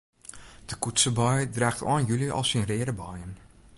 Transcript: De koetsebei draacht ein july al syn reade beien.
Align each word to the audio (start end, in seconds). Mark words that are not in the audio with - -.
De 0.65 0.75
koetsebei 0.79 1.41
draacht 1.57 1.81
ein 1.91 2.07
july 2.09 2.29
al 2.37 2.45
syn 2.49 2.67
reade 2.69 2.93
beien. 3.01 3.33